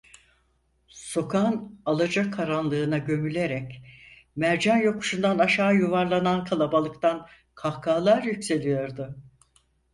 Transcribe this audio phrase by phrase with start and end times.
[0.87, 3.81] Sokağın alacakaranlığına gömülerek
[4.35, 9.15] Mercan yokuşundan aşağı yuvarlanan kalabalıktan kahkahalar yükseliyordu.